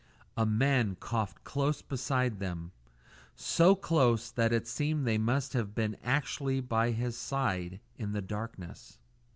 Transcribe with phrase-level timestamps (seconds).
[0.35, 2.71] A man had coughed close beside them
[3.35, 8.21] so close that it seemed they must have been actually by his side in the
[8.23, 8.97] darkness.